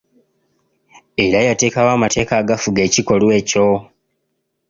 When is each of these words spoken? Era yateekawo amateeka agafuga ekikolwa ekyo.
Era 1.25 1.39
yateekawo 1.47 1.89
amateeka 1.97 2.33
agafuga 2.41 2.79
ekikolwa 2.87 3.33
ekyo. 3.41 3.67